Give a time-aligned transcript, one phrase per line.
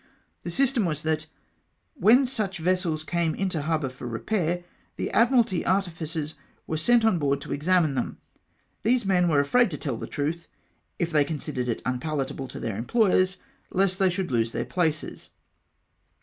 [0.41, 1.27] The system was, that
[1.93, 4.63] when such vessels came into harbour for repair,
[4.95, 6.33] the Admiralty artificers
[6.65, 8.17] were sent on board to examine them.
[8.81, 10.47] These men were afraid to tell the truth,
[10.97, 13.37] if they considered it unpalatable to their employers,
[13.69, 15.29] lest they should lose their places.